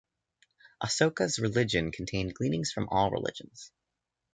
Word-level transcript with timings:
Ashoka's 0.83 1.37
religion 1.37 1.91
contained 1.91 2.33
gleanings 2.33 2.71
from 2.71 2.89
all 2.89 3.11
religions. 3.11 3.71